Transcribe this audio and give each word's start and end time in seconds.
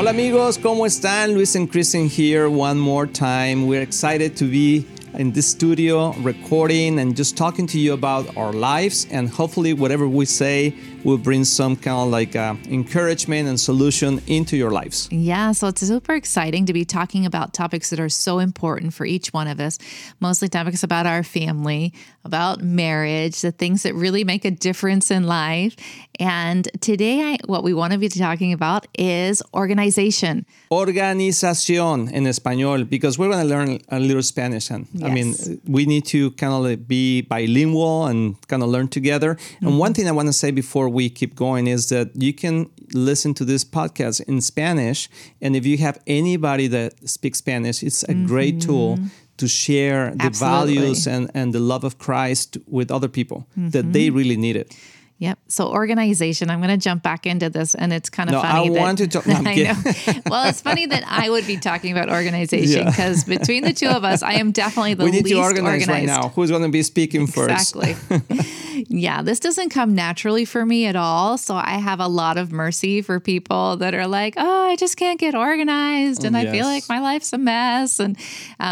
Hola 0.00 0.12
amigos, 0.12 0.56
¿cómo 0.56 0.86
están? 0.86 1.34
Luis 1.34 1.54
and 1.56 1.70
Kristen 1.70 2.08
here 2.08 2.48
one 2.48 2.78
more 2.78 3.06
time. 3.06 3.66
We're 3.66 3.82
excited 3.82 4.34
to 4.38 4.46
be 4.46 4.86
in 5.12 5.30
this 5.32 5.46
studio 5.46 6.14
recording 6.22 6.98
and 6.98 7.14
just 7.14 7.36
talking 7.36 7.66
to 7.66 7.78
you 7.78 7.92
about 7.92 8.34
our 8.34 8.54
lives 8.54 9.06
and 9.10 9.28
hopefully 9.28 9.74
whatever 9.74 10.08
we 10.08 10.24
say 10.24 10.74
will 11.04 11.18
bring 11.18 11.44
some 11.44 11.76
kind 11.76 11.96
of 11.96 12.08
like 12.08 12.36
uh, 12.36 12.54
encouragement 12.68 13.48
and 13.48 13.58
solution 13.58 14.20
into 14.26 14.56
your 14.56 14.70
lives. 14.70 15.08
Yeah, 15.10 15.52
so 15.52 15.68
it's 15.68 15.80
super 15.80 16.14
exciting 16.14 16.66
to 16.66 16.72
be 16.72 16.84
talking 16.84 17.26
about 17.26 17.54
topics 17.54 17.90
that 17.90 18.00
are 18.00 18.08
so 18.08 18.38
important 18.38 18.94
for 18.94 19.06
each 19.06 19.32
one 19.32 19.48
of 19.48 19.60
us, 19.60 19.78
mostly 20.20 20.48
topics 20.48 20.82
about 20.82 21.06
our 21.06 21.22
family, 21.22 21.94
about 22.24 22.60
marriage, 22.62 23.40
the 23.40 23.52
things 23.52 23.82
that 23.82 23.94
really 23.94 24.24
make 24.24 24.44
a 24.44 24.50
difference 24.50 25.10
in 25.10 25.24
life. 25.24 25.76
And 26.18 26.68
today, 26.82 27.22
I, 27.22 27.38
what 27.46 27.64
we 27.64 27.72
want 27.72 27.94
to 27.94 27.98
be 27.98 28.08
talking 28.08 28.52
about 28.52 28.86
is 28.98 29.42
organization. 29.54 30.44
Organización 30.70 32.12
in 32.12 32.24
español, 32.24 32.88
because 32.88 33.18
we're 33.18 33.30
going 33.30 33.42
to 33.42 33.48
learn 33.48 33.78
a 33.88 33.98
little 33.98 34.22
Spanish. 34.22 34.70
And 34.70 34.86
I 35.02 35.08
mean, 35.08 35.34
we 35.66 35.86
need 35.86 36.04
to 36.06 36.32
kind 36.32 36.52
of 36.52 36.86
be 36.86 37.22
bilingual 37.22 38.06
and 38.06 38.36
kind 38.48 38.62
of 38.62 38.68
learn 38.68 38.88
together. 38.88 39.38
And 39.62 39.78
one 39.78 39.94
thing 39.94 40.06
I 40.06 40.12
want 40.12 40.28
to 40.28 40.34
say 40.34 40.50
before 40.50 40.89
we 40.90 41.10
keep 41.10 41.34
going 41.34 41.66
is 41.66 41.88
that 41.88 42.10
you 42.14 42.32
can 42.32 42.70
listen 42.92 43.34
to 43.34 43.44
this 43.44 43.64
podcast 43.64 44.20
in 44.22 44.40
Spanish. 44.40 45.08
And 45.40 45.56
if 45.56 45.64
you 45.66 45.78
have 45.78 45.98
anybody 46.06 46.66
that 46.68 47.08
speaks 47.08 47.38
Spanish, 47.38 47.82
it's 47.82 48.02
a 48.04 48.14
great 48.14 48.56
mm-hmm. 48.58 48.68
tool 48.68 48.98
to 49.38 49.48
share 49.48 50.10
the 50.14 50.24
Absolutely. 50.24 50.76
values 50.76 51.06
and, 51.06 51.30
and 51.34 51.54
the 51.54 51.60
love 51.60 51.84
of 51.84 51.98
Christ 51.98 52.58
with 52.66 52.90
other 52.90 53.08
people 53.08 53.46
that 53.56 53.92
they 53.92 54.08
mm-hmm. 54.08 54.16
really 54.16 54.36
need 54.36 54.56
it. 54.56 54.74
Yep. 55.20 55.38
So 55.48 55.68
organization. 55.68 56.48
I'm 56.48 56.60
going 56.60 56.70
to 56.70 56.78
jump 56.78 57.02
back 57.02 57.26
into 57.26 57.50
this, 57.50 57.74
and 57.74 57.92
it's 57.92 58.08
kind 58.08 58.30
of 58.30 58.36
No, 58.36 58.40
funny. 58.40 58.70
I 58.70 58.72
that, 58.72 58.80
want 58.80 58.98
to 58.98 59.06
talk- 59.06 59.26
no, 59.26 59.34
I 59.44 59.54
know. 59.54 60.22
Well, 60.30 60.48
it's 60.48 60.62
funny 60.62 60.86
that 60.86 61.04
I 61.06 61.28
would 61.28 61.46
be 61.46 61.58
talking 61.58 61.92
about 61.92 62.08
organization 62.08 62.84
Yeah. 62.86 62.90
because 62.90 63.24
between 63.24 63.62
the 63.62 63.74
two 63.74 63.88
of 63.88 64.02
us, 64.02 64.22
I 64.22 64.34
am 64.34 64.50
definitely 64.50 64.94
the 64.94 65.04
we 65.04 65.10
need 65.10 65.24
least 65.24 65.36
to 65.36 65.42
organize 65.42 65.86
right 65.86 66.06
now. 66.06 66.30
Who's 66.30 66.48
going 66.48 66.62
to 66.62 66.70
be 66.70 66.82
speaking 66.82 67.26
first? 67.26 67.76
Exactly. 67.76 68.40
yeah, 68.88 69.22
this 69.22 69.40
doesn't 69.40 69.70
come 69.70 69.94
naturally 69.94 70.44
for 70.44 70.64
me 70.64 70.86
at 70.86 70.96
all. 70.96 71.38
So 71.38 71.54
I 71.54 71.78
have 71.78 72.00
a 72.00 72.06
lot 72.06 72.38
of 72.38 72.52
mercy 72.52 73.02
for 73.02 73.20
people 73.20 73.76
that 73.78 73.94
are 73.94 74.06
like, 74.06 74.34
oh, 74.36 74.66
I 74.68 74.76
just 74.76 74.96
can't 74.96 75.18
get 75.18 75.34
organized. 75.34 76.24
And 76.24 76.36
I 76.36 76.50
feel 76.50 76.64
like 76.64 76.88
my 76.88 77.00
life's 77.00 77.32
a 77.32 77.38
mess. 77.38 77.98
And 77.98 78.16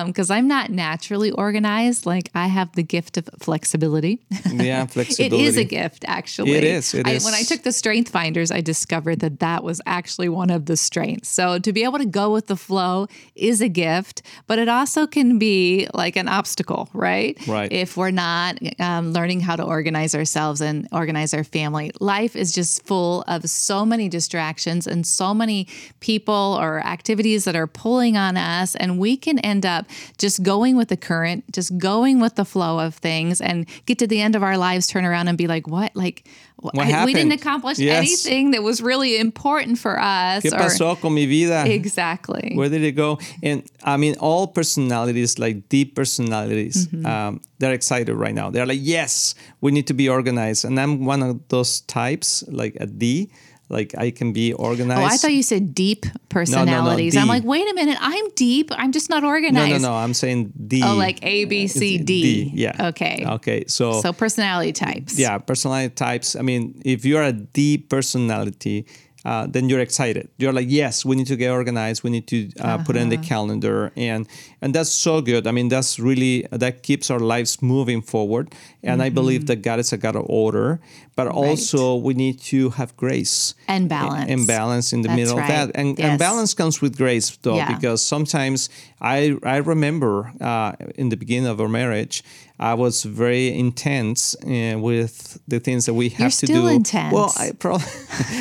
because 0.06 0.30
I'm 0.30 0.48
not 0.48 0.70
naturally 0.70 1.30
organized, 1.30 2.06
like 2.06 2.30
I 2.34 2.46
have 2.46 2.72
the 2.72 2.82
gift 2.82 3.16
of 3.16 3.28
flexibility. 3.38 4.20
Yeah, 4.46 4.82
It 4.88 4.90
flexibility. 4.90 5.44
is 5.44 5.56
a 5.56 5.64
gift, 5.64 6.04
actually. 6.06 6.52
It 6.52 6.64
is, 6.64 6.94
it 6.94 7.06
I, 7.06 7.12
is. 7.12 7.24
When 7.24 7.34
I 7.34 7.42
took 7.42 7.62
the 7.62 7.72
strength 7.72 8.10
finders, 8.10 8.50
I 8.50 8.60
discovered 8.60 9.20
that 9.20 9.40
that 9.40 9.64
was 9.64 9.80
actually 9.86 10.28
one 10.28 10.50
of 10.50 10.66
the 10.66 10.76
strengths. 10.76 11.28
So 11.28 11.58
to 11.58 11.72
be 11.72 11.84
able 11.84 11.98
to 11.98 12.06
go 12.06 12.32
with 12.32 12.46
the 12.46 12.56
flow 12.56 13.06
is 13.34 13.60
a 13.60 13.68
gift, 13.68 14.22
but 14.46 14.58
it 14.58 14.68
also 14.68 15.06
can 15.06 15.38
be 15.38 15.88
like 15.94 16.16
an 16.16 16.28
obstacle, 16.28 16.88
right? 16.92 17.36
Right. 17.46 17.70
If 17.72 17.96
we're 17.96 18.10
not 18.10 18.58
um, 18.78 19.12
learning 19.12 19.40
how 19.40 19.56
to 19.56 19.62
organize 19.64 19.97
ourselves 20.06 20.60
and 20.60 20.86
organize 20.92 21.34
our 21.34 21.44
family, 21.44 21.91
life 22.00 22.34
is 22.36 22.52
just 22.52 22.84
full 22.86 23.22
of 23.27 23.48
so 23.48 23.84
many 23.84 24.08
distractions 24.08 24.86
and 24.86 25.06
so 25.06 25.32
many 25.34 25.66
people 26.00 26.56
or 26.60 26.80
activities 26.80 27.44
that 27.44 27.56
are 27.56 27.66
pulling 27.66 28.16
on 28.16 28.36
us, 28.36 28.74
and 28.76 28.98
we 28.98 29.16
can 29.16 29.38
end 29.41 29.64
up 29.66 29.86
just 30.19 30.42
going 30.42 30.76
with 30.76 30.88
the 30.88 30.96
current, 30.96 31.44
just 31.52 31.76
going 31.78 32.20
with 32.20 32.34
the 32.36 32.44
flow 32.44 32.78
of 32.78 32.94
things, 32.94 33.41
and 33.41 33.66
get 33.86 33.98
to 33.98 34.06
the 34.06 34.20
end 34.20 34.34
of 34.36 34.42
our 34.42 34.56
lives, 34.56 34.86
turn 34.86 35.04
around 35.04 35.28
and 35.28 35.36
be 35.38 35.46
like, 35.46 35.66
"What? 35.66 35.94
Like, 35.94 36.24
What 36.60 36.76
I- 36.88 37.04
we 37.04 37.14
didn't 37.14 37.32
accomplish 37.32 37.78
Yes. 37.78 37.96
anything 37.98 38.50
that 38.50 38.62
was 38.64 38.82
really 38.82 39.16
important 39.19 39.78
for 39.78 39.98
us." 40.00 40.42
¿Qué 40.42 40.50
or- 40.52 40.96
con 40.96 41.14
mi 41.14 41.26
vida? 41.26 41.64
exactly. 41.72 42.52
Where 42.54 42.69
did 42.69 42.82
it 42.82 42.92
go? 42.96 43.19
And 43.42 43.62
I 43.84 43.96
mean, 43.96 44.14
all 44.19 44.46
personalities, 44.48 45.38
like 45.38 45.69
deep 45.69 45.94
personalities, 45.94 46.86
Mm-hmm. 46.88 47.06
um, 47.06 47.41
they're 47.60 47.72
excited 47.75 48.15
right 48.15 48.34
now. 48.34 48.50
They're 48.50 48.66
like, 48.66 48.80
yes, 48.82 49.34
we 49.60 49.70
need 49.72 49.86
to 49.88 49.94
be 49.94 50.09
organized. 50.09 50.65
And 50.65 50.78
I'm 50.81 51.04
one 51.04 51.22
of 51.22 51.41
those 51.49 51.81
types, 51.82 52.44
like 52.49 52.76
a 52.81 52.87
D, 52.87 53.31
like 53.69 53.93
I 53.99 54.10
can 54.10 54.32
be 54.32 54.53
organized. 54.54 55.00
Oh, 55.03 55.04
I 55.04 55.16
thought 55.19 55.32
you 55.37 55.43
said 55.43 55.75
deep 55.75 56.06
personalities. 56.31 57.16
I'm 57.16 57.28
like, 57.28 57.44
wait 57.44 57.69
a 57.71 57.75
minute, 57.75 57.98
I'm 58.00 58.28
deep. 58.34 58.71
I'm 58.72 58.93
just 58.93 59.10
not 59.10 59.25
organized. 59.25 59.72
no, 59.72 59.78
no. 59.78 59.88
no. 59.91 59.94
I'm 59.94 60.15
saying 60.15 60.53
D. 60.66 60.81
Oh, 60.84 60.94
like 60.97 61.19
A, 61.22 61.44
B, 61.44 61.66
C, 61.69 61.98
D. 61.98 62.04
D. 62.22 62.50
Yeah. 62.54 62.88
Okay. 62.88 63.25
Okay. 63.27 63.65
So, 63.66 64.00
So 64.00 64.12
personality 64.12 64.72
types. 64.72 65.19
yeah, 65.19 65.37
personality 65.38 65.93
types. 65.94 66.34
I 66.37 66.41
mean, 66.43 66.81
if 66.84 67.04
you're 67.04 67.22
a 67.22 67.32
D 67.32 67.77
personality, 67.78 68.87
uh, 69.25 69.47
then 69.47 69.69
you're 69.69 69.81
excited. 69.81 70.28
You're 70.38 70.53
like, 70.54 70.69
yes, 70.71 71.04
we 71.04 71.16
need 71.16 71.27
to 71.27 71.37
get 71.37 71.50
organized. 71.50 72.03
We 72.04 72.10
need 72.10 72.27
to 72.28 72.48
uh, 72.60 72.78
put 72.84 72.97
in 72.97 73.09
the 73.10 73.16
Uh-huh. 73.16 73.28
calendar, 73.34 73.93
and 73.97 74.27
and 74.60 74.74
that's 74.74 74.91
so 74.91 75.20
good. 75.20 75.46
I 75.46 75.50
mean, 75.52 75.69
that's 75.69 75.98
really 75.98 76.46
that 76.50 76.82
keeps 76.82 77.10
our 77.10 77.20
lives 77.20 77.60
moving 77.62 78.02
forward. 78.02 78.54
And 78.82 79.02
I 79.02 79.10
believe 79.10 79.41
Mm-hmm. 79.41 79.46
that 79.46 79.62
God 79.62 79.78
is 79.80 79.92
a 79.92 79.96
God 79.96 80.16
of 80.16 80.24
order, 80.28 80.78
but 81.16 81.26
also 81.26 81.96
we 81.96 82.14
need 82.14 82.38
to 82.52 82.70
have 82.70 82.97
grace 82.97 83.54
And 83.66 83.88
balance. 83.88 84.30
and 84.30 84.47
balance 84.47 84.92
in 84.92 85.02
the 85.02 85.08
That's 85.08 85.20
middle 85.20 85.36
right. 85.38 85.50
of 85.50 85.72
that. 85.72 85.80
And, 85.80 85.98
Yes. 85.98 86.08
and 86.10 86.18
balance 86.18 86.54
comes 86.54 86.80
with 86.80 86.97
grace, 86.97 87.36
though, 87.42 87.56
Yeah. 87.56 87.74
because 87.74 88.06
sometimes 88.06 88.68
I 89.00 89.36
I 89.42 89.56
remember 89.58 90.32
uh, 90.41 90.72
in 90.97 91.08
the 91.10 91.16
beginning 91.16 91.50
of 91.50 91.60
our 91.60 91.68
marriage, 91.68 92.22
I 92.60 92.74
was 92.74 93.04
very 93.04 93.48
intense 93.58 94.34
uh, 94.42 94.78
with 94.80 95.38
the 95.48 95.60
things 95.60 95.84
that 95.86 95.94
we 95.94 96.08
have 96.10 96.20
You're 96.20 96.30
to 96.30 96.47
still 96.47 96.62
do. 96.68 96.74
intense. 96.74 97.12
Well, 97.14 97.32
I 97.36 97.52
probably, 97.58 97.86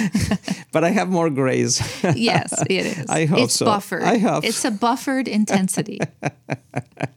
but 0.72 0.84
I 0.84 0.90
have 0.90 1.10
more 1.10 1.30
grace. 1.30 1.82
Yes, 2.16 2.54
it 2.70 2.86
is. 2.86 3.06
I 3.10 3.26
hope 3.26 3.40
it's 3.46 3.54
so. 3.56 3.66
buffered. 3.66 4.04
I 4.04 4.18
hope. 4.18 4.44
It's 4.44 4.66
a 4.66 4.72
buffered 4.72 5.28
intensity. 5.28 6.00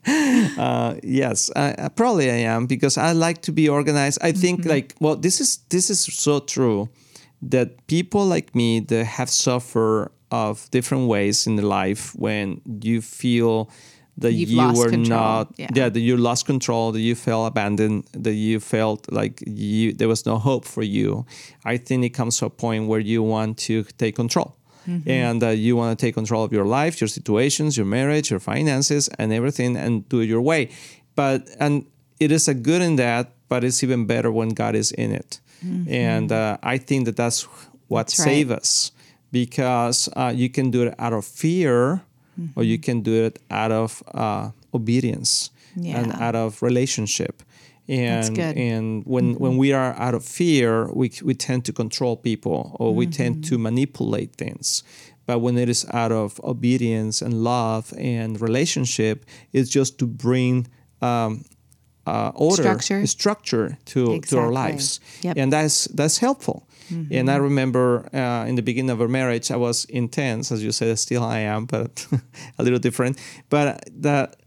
yes, 1.02 1.50
I, 1.56 1.74
I 1.78 1.88
probably 1.88 2.30
I 2.30 2.36
am 2.36 2.66
because 2.66 2.96
I 2.98 3.12
like 3.12 3.42
to 3.42 3.52
be 3.52 3.68
organized. 3.68 4.18
I 4.22 4.32
think 4.32 4.60
Mm-hmm. 4.60 4.70
like 4.70 4.94
well, 5.00 5.16
this 5.16 5.40
is 5.40 5.58
this 5.68 5.90
is 5.90 6.00
so 6.00 6.40
true 6.40 6.88
that 7.42 7.86
people 7.86 8.26
like 8.26 8.54
me 8.54 8.80
that 8.80 9.04
have 9.04 9.30
suffered 9.30 10.10
of 10.30 10.70
different 10.70 11.08
ways 11.08 11.46
in 11.46 11.56
the 11.56 11.66
life 11.66 12.14
when 12.16 12.60
you 12.82 13.00
feel 13.00 13.70
that 14.18 14.32
You've 14.32 14.50
you 14.50 14.72
were 14.74 14.90
control, 14.90 15.18
not 15.18 15.54
yeah. 15.56 15.68
that 15.72 15.96
you 15.98 16.16
lost 16.16 16.46
control 16.46 16.92
that 16.92 17.00
you 17.00 17.14
felt 17.14 17.48
abandoned 17.48 18.04
that 18.12 18.34
you 18.34 18.60
felt 18.60 19.10
like 19.10 19.42
you 19.46 19.92
there 19.94 20.08
was 20.08 20.26
no 20.26 20.36
hope 20.38 20.64
for 20.66 20.82
you 20.82 21.24
i 21.64 21.76
think 21.78 22.04
it 22.04 22.10
comes 22.10 22.36
to 22.38 22.46
a 22.46 22.50
point 22.50 22.86
where 22.86 23.00
you 23.00 23.22
want 23.22 23.56
to 23.56 23.82
take 23.96 24.14
control 24.14 24.56
Mm-hmm. 24.88 25.10
and 25.10 25.42
uh, 25.42 25.48
you 25.48 25.76
want 25.76 25.98
to 25.98 26.06
take 26.06 26.14
control 26.14 26.42
of 26.42 26.52
your 26.52 26.64
life 26.64 27.00
your 27.02 27.08
situations 27.08 27.76
your 27.76 27.86
marriage 27.86 28.30
your 28.30 28.40
finances 28.40 29.08
and 29.18 29.30
everything 29.32 29.76
and 29.76 30.08
do 30.08 30.20
it 30.20 30.28
your 30.28 30.40
way 30.40 30.68
but 31.14 31.46
and 31.58 31.84
it 32.18 32.30
is 32.32 32.48
a 32.48 32.54
good 32.54 32.80
in 32.80 32.96
that 32.96 33.32
but 33.48 33.62
it's 33.62 33.82
even 33.82 34.06
better 34.06 34.30
when 34.32 34.48
god 34.50 34.74
is 34.74 34.90
in 34.92 35.10
it 35.12 35.40
and 35.88 36.32
uh, 36.32 36.56
i 36.62 36.78
think 36.78 37.04
that 37.04 37.16
that's 37.16 37.42
what 37.88 38.06
Mm-hmm. 38.06 38.22
Right. 38.22 38.28
saves 38.30 38.50
us 38.50 38.92
because 39.32 40.08
uh, 40.16 40.32
you 40.34 40.48
can 40.48 40.70
do 40.70 40.86
it 40.86 40.94
out 40.98 41.12
of 41.12 41.24
fear 41.24 42.00
or 42.56 42.62
you 42.64 42.78
can 42.78 43.02
do 43.02 43.24
it 43.26 43.38
out 43.50 43.70
of 43.72 44.02
uh, 44.14 44.50
obedience 44.72 45.50
and 45.76 46.12
out 46.12 46.34
of 46.34 46.62
relationship 46.62 47.42
and 47.90 48.38
and 48.38 49.04
when 49.04 49.34
when 49.34 49.56
we 49.56 49.72
are 49.72 49.92
out 49.98 50.14
of 50.14 50.24
fear 50.24 50.90
we 50.92 51.10
we 51.22 51.34
tend 51.34 51.64
to 51.64 51.72
control 51.72 52.16
people 52.16 52.76
or 52.80 52.94
we 52.94 53.06
tend 53.06 53.44
to 53.44 53.58
manipulate 53.58 54.36
things. 54.36 54.82
But 55.26 55.40
when 55.40 55.58
it 55.58 55.68
is 55.68 55.86
out 55.92 56.12
of 56.12 56.40
obedience 56.42 57.20
and 57.22 57.32
love 57.44 57.92
and 57.98 58.40
relationship 58.40 59.24
it's 59.52 59.70
just 59.70 59.98
to 59.98 60.06
bring 60.06 60.66
um, 61.02 61.44
uh, 62.06 62.32
order 62.34 62.62
Structure. 62.62 63.06
structure 63.06 63.78
to 63.84 64.20
to 64.20 64.38
our 64.38 64.52
lives. 64.52 65.00
Yep. 65.22 65.36
and 65.36 65.52
that's 65.52 65.84
that's 65.94 66.18
helpful. 66.18 66.66
And 67.10 67.30
i 67.30 67.36
remember 67.36 68.08
uh, 68.12 68.48
in 68.48 68.56
the 68.56 68.62
beginning 68.62 68.90
of 68.90 69.00
our 69.00 69.08
marriage 69.08 69.50
i 69.50 69.56
was 69.56 69.84
intense. 69.88 70.50
As 70.54 70.62
you 70.62 70.72
said 70.72 70.98
still 70.98 71.22
i 71.22 71.38
am 71.38 71.66
but 71.66 72.06
a 72.58 72.62
little 72.62 72.80
different. 72.80 73.18
But 73.48 73.84
that 74.02 74.39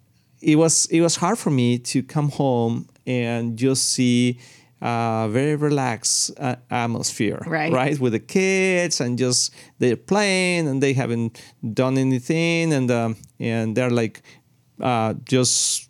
it 0.43 0.55
was 0.57 0.85
it 0.91 1.01
was 1.01 1.15
hard 1.15 1.37
for 1.37 1.49
me 1.51 1.77
to 1.79 2.03
come 2.03 2.29
home 2.29 2.87
and 3.07 3.57
just 3.57 3.83
see 3.93 4.37
a 4.81 5.27
very 5.31 5.55
relaxed 5.55 6.31
uh, 6.37 6.55
atmosphere 6.69 7.39
Right. 7.47 7.71
right 7.71 7.97
with 7.99 8.11
the 8.13 8.19
kids 8.19 8.99
and 9.01 9.17
just 9.17 9.53
they're 9.79 9.95
playing 9.95 10.67
and 10.67 10.81
they 10.83 10.93
haven't 10.93 11.41
done 11.73 11.97
anything 11.97 12.73
and 12.73 12.91
um, 12.91 13.15
and 13.39 13.75
they're 13.75 13.89
like 14.03 14.21
uh, 14.81 15.13
just 15.23 15.89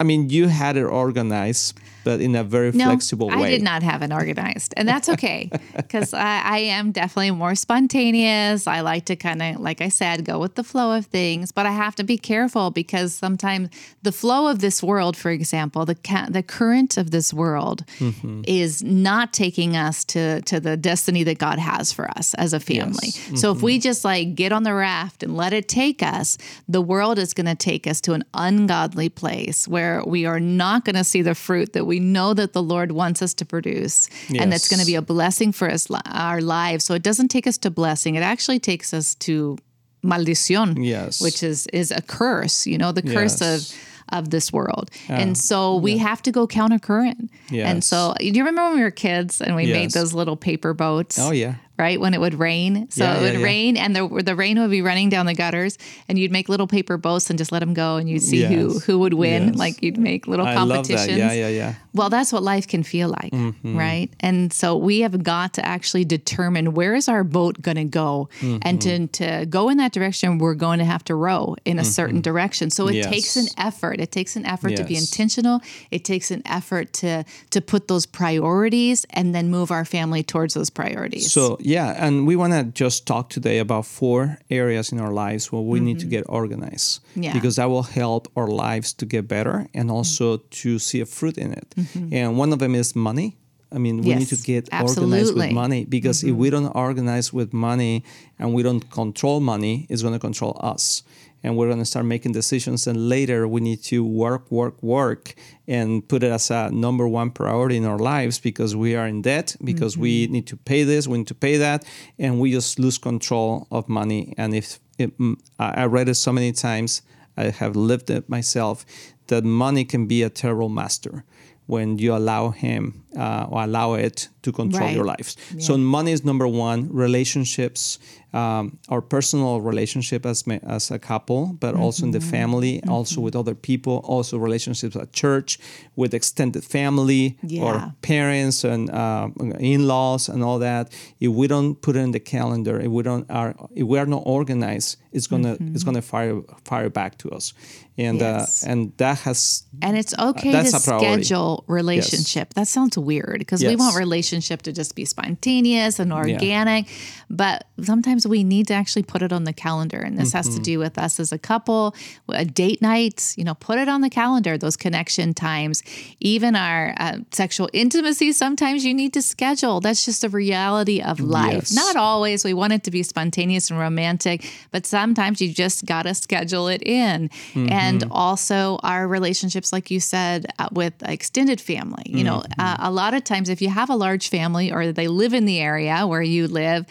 I 0.00 0.04
mean, 0.04 0.28
you 0.28 0.48
had 0.48 0.76
it 0.76 0.82
organized, 0.84 1.78
but 2.02 2.20
in 2.20 2.34
a 2.34 2.42
very 2.44 2.72
No, 2.72 2.86
flexible 2.86 3.28
way. 3.28 3.34
I 3.34 3.50
did 3.50 3.62
not 3.62 3.82
have 3.82 4.02
it 4.02 4.12
organized, 4.12 4.74
and 4.76 4.86
that's 4.88 5.08
okay 5.08 5.50
because 5.76 6.12
I, 6.12 6.40
I 6.44 6.58
am 6.58 6.90
definitely 6.92 7.30
more 7.30 7.54
spontaneous. 7.54 8.66
I 8.66 8.80
like 8.80 9.04
to 9.06 9.16
kind 9.16 9.40
of, 9.40 9.60
like 9.60 9.80
I 9.80 9.88
said, 9.88 10.24
go 10.24 10.38
with 10.38 10.56
the 10.56 10.64
flow 10.64 10.96
of 10.96 11.06
things, 11.06 11.52
but 11.52 11.64
I 11.66 11.70
have 11.70 11.94
to 11.96 12.04
be 12.04 12.18
careful 12.18 12.70
because 12.70 13.14
sometimes 13.14 13.68
the 14.02 14.12
flow 14.12 14.48
of 14.48 14.58
this 14.58 14.82
world, 14.82 15.16
for 15.16 15.30
example, 15.30 15.84
the 15.86 15.94
ca- 15.94 16.26
the 16.28 16.42
current 16.42 16.96
of 16.96 17.10
this 17.10 17.32
world 17.32 17.84
Mm-hmm. 18.00 18.42
is 18.46 18.82
not 18.82 19.32
taking 19.32 19.76
us 19.76 20.04
to 20.06 20.40
to 20.42 20.58
the 20.60 20.76
destiny 20.76 21.22
that 21.24 21.38
God 21.38 21.58
has 21.58 21.92
for 21.92 22.10
us 22.18 22.34
as 22.34 22.52
a 22.52 22.60
family. 22.60 23.08
Yes. 23.30 23.40
So 23.40 23.52
if 23.52 23.62
we 23.62 23.78
just 23.78 24.04
like 24.04 24.34
get 24.34 24.50
on 24.52 24.62
the 24.64 24.74
raft 24.74 25.22
and 25.22 25.36
let 25.36 25.52
it 25.52 25.68
take 25.68 26.02
us, 26.02 26.36
the 26.68 26.80
world 26.80 27.18
is 27.18 27.32
going 27.34 27.46
to 27.46 27.54
take 27.54 27.86
us 27.86 28.00
to 28.02 28.12
an 28.14 28.24
ungodly 28.34 29.08
place 29.08 29.68
where 29.68 29.83
we 30.06 30.26
are 30.26 30.40
not 30.40 30.84
going 30.84 30.96
to 30.96 31.04
see 31.04 31.22
the 31.22 31.34
fruit 31.34 31.72
that 31.74 31.84
we 31.86 31.98
know 32.00 32.34
that 32.34 32.52
the 32.52 32.62
Lord 32.62 32.90
wants 32.92 33.22
us 33.22 33.34
to 33.34 33.44
produce, 33.44 34.08
and 34.38 34.50
that's 34.52 34.68
going 34.68 34.80
to 34.80 34.86
be 34.86 34.96
a 34.96 35.02
blessing 35.02 35.52
for 35.52 35.66
us 35.70 35.86
our 36.06 36.40
lives. 36.40 36.84
So 36.84 36.94
it 36.94 37.02
doesn't 37.02 37.28
take 37.28 37.46
us 37.46 37.58
to 37.58 37.70
blessing; 37.70 38.14
it 38.16 38.22
actually 38.22 38.60
takes 38.60 38.92
us 38.94 39.14
to 39.26 39.56
maldición, 40.04 40.84
Yes. 40.84 41.20
which 41.20 41.42
is 41.42 41.66
is 41.72 41.90
a 41.90 42.02
curse. 42.02 42.66
You 42.66 42.78
know, 42.78 42.92
the 42.92 43.02
curse 43.02 43.40
Yes. 43.40 43.72
of 43.72 43.78
of 44.10 44.28
this 44.30 44.52
world. 44.52 44.90
and 45.08 45.36
so 45.36 45.76
we 45.76 45.96
have 45.98 46.20
to 46.22 46.30
go 46.30 46.46
countercurrent. 46.46 47.28
And 47.50 47.82
so 47.82 48.14
do 48.18 48.26
you 48.26 48.44
remember 48.44 48.62
when 48.68 48.76
we 48.76 48.82
were 48.82 48.90
kids 49.08 49.40
and 49.40 49.56
we 49.56 49.66
made 49.72 49.92
those 49.92 50.12
little 50.12 50.36
paper 50.36 50.74
boats? 50.74 51.18
Oh 51.18 51.32
yeah. 51.32 51.54
Right? 51.78 51.98
When 52.00 52.14
it 52.14 52.20
would 52.20 52.34
rain. 52.34 52.88
So 52.90 53.04
Yeah, 53.04 53.18
it 53.18 53.20
would 53.22 53.40
yeah. 53.40 53.44
rain 53.44 53.76
and 53.76 53.94
the, 53.96 54.06
the 54.24 54.36
rain 54.36 54.58
would 54.60 54.70
be 54.70 54.82
running 54.82 55.08
down 55.08 55.26
the 55.26 55.34
gutters 55.34 55.76
and 56.08 56.18
you'd 56.18 56.30
make 56.32 56.48
little 56.48 56.66
paper 56.68 56.96
boats 56.96 57.30
and 57.30 57.38
just 57.38 57.50
let 57.52 57.60
them 57.60 57.74
go 57.74 57.96
and 57.96 58.08
you'd 58.08 58.22
see 58.22 58.44
who, 58.44 58.72
Yes. 58.74 58.84
who 58.84 58.98
would 59.00 59.14
win. 59.14 59.48
Yes. 59.48 59.56
Like 59.56 59.82
you'd 59.82 59.98
make 59.98 60.26
little 60.28 60.46
I 60.46 60.54
love 60.54 60.68
competitions. 60.68 61.06
that. 61.08 61.18
Yeah, 61.18 61.32
yeah, 61.32 61.48
yeah. 61.48 61.74
Well, 61.92 62.10
that's 62.10 62.32
what 62.32 62.42
life 62.42 62.66
can 62.68 62.82
feel 62.82 63.08
like, 63.08 63.32
Mm-hmm. 63.32 63.76
right? 63.76 64.08
And 64.20 64.52
so 64.52 64.76
we 64.76 65.00
have 65.00 65.22
got 65.22 65.54
to 65.54 65.64
actually 65.66 66.04
determine 66.04 66.74
where 66.74 66.94
is 66.94 67.08
our 67.08 67.24
boat 67.24 67.60
going 67.62 67.76
to 67.76 67.84
go, 67.84 68.28
and 68.40 68.80
to 68.82 68.88
Mm-hmm. 68.88 69.06
to 69.40 69.46
go 69.46 69.68
in 69.68 69.78
that 69.78 69.92
direction, 69.92 70.38
we're 70.38 70.54
going 70.54 70.78
to 70.80 70.84
have 70.84 71.02
to 71.04 71.14
row 71.14 71.56
in 71.64 71.78
a 71.78 71.84
certain 71.84 72.20
direction. 72.20 72.70
So 72.70 72.88
it 72.88 72.94
Yes. 72.96 73.06
takes 73.06 73.36
an 73.36 73.46
effort. 73.58 74.00
It 74.00 74.10
takes 74.12 74.36
an 74.36 74.44
effort 74.46 74.76
to 74.76 74.84
be 74.84 74.96
intentional. 74.96 75.60
It 75.90 76.04
takes 76.04 76.30
an 76.30 76.42
effort 76.46 76.92
to 76.94 77.24
to 77.50 77.60
put 77.60 77.88
those 77.88 78.06
priorities 78.06 79.06
and 79.10 79.34
then 79.34 79.48
move 79.50 79.70
our 79.70 79.84
family 79.84 80.22
towards 80.22 80.54
those 80.54 80.70
priorities. 80.70 81.32
So 81.32 81.56
yeah, 81.64 81.94
and 82.06 82.26
we 82.26 82.36
want 82.36 82.52
to 82.52 82.64
just 82.64 83.06
talk 83.06 83.30
today 83.30 83.58
about 83.58 83.86
four 83.86 84.38
areas 84.50 84.92
in 84.92 85.00
our 85.00 85.12
lives 85.12 85.50
where 85.50 85.62
we 85.62 85.80
need 85.80 85.98
to 86.00 86.06
get 86.06 86.24
organized. 86.28 87.00
Mm-hmm. 87.00 87.22
Yeah. 87.22 87.32
Because 87.32 87.56
that 87.56 87.70
will 87.70 87.82
help 87.84 88.28
our 88.36 88.48
lives 88.48 88.92
to 88.94 89.06
get 89.06 89.26
better 89.26 89.66
and 89.72 89.90
also 89.90 90.36
to 90.36 90.78
see 90.78 91.00
a 91.00 91.06
fruit 91.06 91.38
in 91.38 91.52
it. 91.52 91.74
And 92.12 92.38
one 92.38 92.52
of 92.52 92.58
them 92.58 92.74
is 92.74 92.94
money. 92.94 93.36
I 93.72 93.78
mean, 93.78 94.02
we 94.02 94.14
need 94.14 94.28
to 94.28 94.36
Mm-hmm. 94.36 94.52
Yes, 94.52 94.68
get 94.68 94.68
organized 94.72 95.00
with 95.00 95.12
absolutely. 95.14 95.46
Mm-hmm. 95.46 95.54
money 95.54 95.84
because 95.86 96.22
if 96.22 96.34
we 96.36 96.50
don't 96.50 96.70
organize 96.76 97.32
with 97.32 97.52
money 97.52 98.04
and 98.38 98.54
we 98.54 98.62
don't 98.62 98.88
control 98.90 99.40
money, 99.40 99.86
it's 99.88 100.02
going 100.02 100.14
to 100.14 100.20
control 100.20 100.60
us. 100.60 101.02
And 101.44 101.56
we're 101.56 101.68
going 101.68 101.78
to 101.78 101.84
start 101.84 102.06
making 102.06 102.32
decisions. 102.32 102.86
And 102.88 103.08
later 103.08 103.46
we 103.46 103.60
need 103.60 103.82
to 103.84 104.02
work, 104.04 104.50
work, 104.50 104.82
work 104.82 105.34
and 105.68 106.06
put 106.08 106.24
it 106.24 106.32
as 106.32 106.50
a 106.50 106.70
number 106.70 107.06
one 107.06 107.30
priority 107.30 107.76
in 107.76 107.84
our 107.84 107.98
lives 107.98 108.40
because 108.40 108.74
we 108.74 108.96
are 108.96 109.06
in 109.06 109.22
debt, 109.22 109.54
because 109.62 109.96
we 109.96 110.26
need 110.26 110.46
to 110.48 110.56
pay 110.56 110.82
this, 110.84 111.06
we 111.06 111.18
need 111.18 111.28
to 111.28 111.34
pay 111.34 111.58
that. 111.58 111.84
And 112.18 112.40
we 112.40 112.50
just 112.50 112.78
lose 112.78 112.98
control 112.98 113.68
of 113.70 113.88
money. 113.88 114.34
And 114.36 114.54
if 114.54 114.80
it, 114.98 115.16
mm, 115.18 115.36
I 115.58 115.82
I 115.82 115.86
read 115.86 116.08
it 116.08 116.14
so 116.14 116.32
many 116.32 116.52
times, 116.52 117.02
I 117.36 117.50
have 117.50 117.76
lived 117.76 118.10
it 118.10 118.28
myself, 118.28 118.84
that 119.26 119.44
money 119.44 119.84
can 119.84 120.06
be 120.06 120.22
a 120.22 120.30
terrible 120.30 120.68
master 120.68 121.24
when 121.66 121.98
you 121.98 122.14
allow 122.14 122.50
him 122.50 123.04
uh, 123.16 123.46
or 123.48 123.64
allow 123.64 123.94
it 123.94 124.28
to 124.44 124.52
control 124.52 124.86
Right. 124.86 124.96
your 124.96 125.04
lives. 125.14 125.36
So 125.58 125.76
money 125.76 126.12
is 126.12 126.22
number 126.24 126.46
one. 126.46 126.88
Relationships, 127.06 127.98
um, 128.32 128.78
our 128.88 129.00
personal 129.00 129.60
relationship 129.70 130.26
as 130.26 130.46
ma- 130.46 130.64
as 130.76 130.90
a 130.90 130.98
couple, 130.98 131.40
but 131.64 131.72
also 131.84 132.04
in 132.06 132.12
the 132.12 132.20
family, 132.20 132.80
also 132.96 133.20
with 133.26 133.34
other 133.36 133.54
people, 133.54 133.94
also 134.14 134.38
relationships 134.38 134.96
at 134.96 135.12
church, 135.12 135.58
with 135.96 136.12
extended 136.14 136.62
family 136.64 137.24
Yeah. 137.42 137.64
or 137.64 137.72
parents 138.02 138.64
and 138.64 138.90
uh, 138.90 139.28
in-laws 139.60 140.28
and 140.28 140.42
all 140.42 140.58
that. 140.58 140.84
If 141.20 141.30
we 141.40 141.46
don't 141.46 141.74
put 141.80 141.96
it 141.96 142.00
in 142.00 142.10
the 142.12 142.20
calendar, 142.20 142.80
if 142.80 142.90
we 142.96 143.02
don't 143.02 143.26
are 143.30 143.54
if 143.80 143.86
we 143.92 143.96
are 144.02 144.06
not 144.16 144.22
organized, 144.26 144.96
it's 145.16 145.26
gonna 145.32 145.56
it's 145.74 145.84
gonna 145.84 146.02
fire 146.02 146.36
fire 146.64 146.90
back 146.90 147.12
to 147.18 147.26
us, 147.36 147.52
and 147.96 148.18
Yes. 148.20 148.64
uh, 148.64 148.70
and 148.70 148.92
that 148.96 149.18
has 149.26 149.64
And 149.82 149.96
it's 149.96 150.14
okay 150.18 150.52
That's 150.52 150.72
to 150.72 150.80
schedule 150.80 151.62
relationship. 151.68 152.46
That 152.54 152.66
sounds 152.68 152.96
weird 152.98 153.38
because 153.38 153.62
we 153.70 153.76
want 153.76 153.94
relationship 153.96 154.33
to 154.40 154.72
just 154.72 154.94
be 154.94 155.04
spontaneous 155.04 155.98
and 155.98 156.12
organic, 156.12 156.86
but 157.30 157.66
sometimes 157.82 158.26
we 158.26 158.44
need 158.44 158.66
to 158.68 158.74
actually 158.74 159.02
put 159.02 159.22
it 159.22 159.32
on 159.32 159.44
the 159.44 159.52
calendar. 159.52 159.98
And 160.00 160.18
this 160.18 160.32
has 160.32 160.46
to 160.46 160.54
Mm-hmm. 160.54 160.62
do 160.62 160.78
with 160.78 160.98
us 160.98 161.18
as 161.18 161.32
a 161.32 161.38
couple, 161.38 161.94
a 162.28 162.44
date 162.44 162.80
night, 162.80 163.34
you 163.36 163.44
know, 163.44 163.54
put 163.54 163.78
it 163.78 163.88
on 163.88 164.02
the 164.02 164.10
calendar, 164.10 164.56
those 164.56 164.76
connection 164.76 165.34
times, 165.34 165.82
even 166.20 166.54
our 166.54 166.94
uh, 166.98 167.18
sexual 167.32 167.68
intimacy. 167.72 168.30
Sometimes 168.32 168.84
you 168.84 168.94
need 168.94 169.12
to 169.14 169.22
schedule. 169.22 169.80
That's 169.80 170.04
just 170.04 170.22
a 170.22 170.28
reality 170.28 171.00
of 171.02 171.18
life. 171.20 171.52
Yes. 171.54 171.72
Not 171.74 171.96
always. 171.96 172.44
We 172.44 172.54
want 172.54 172.72
it 172.72 172.84
to 172.84 172.90
be 172.90 173.02
spontaneous 173.02 173.70
and 173.70 173.78
romantic, 173.78 174.48
but 174.70 174.86
sometimes 174.86 175.40
you 175.40 175.52
just 175.52 175.84
got 175.86 176.02
to 176.02 176.14
schedule 176.14 176.68
it 176.68 176.82
in. 176.86 177.30
And 177.54 178.04
also 178.10 178.78
our 178.82 179.08
relationships, 179.08 179.72
like 179.72 179.90
you 179.90 179.98
said, 180.00 180.46
uh, 180.58 180.68
with 180.72 180.94
extended 181.02 181.60
family. 181.60 182.04
You 182.06 182.24
know, 182.24 182.42
uh, 182.58 182.76
a 182.78 182.90
lot 182.90 183.12
of 183.14 183.24
times 183.24 183.48
if 183.48 183.60
you 183.60 183.70
have 183.70 183.90
a 183.90 183.96
large 183.96 184.23
family 184.28 184.72
or 184.72 184.92
they 184.92 185.08
live 185.08 185.34
in 185.34 185.44
the 185.44 185.60
area 185.60 186.06
where 186.06 186.22
you 186.22 186.48
live, 186.48 186.86